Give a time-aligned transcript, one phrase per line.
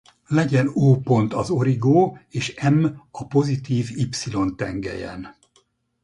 [0.27, 5.35] Legyen O pont az origó és M a pozitív y-tengelyen.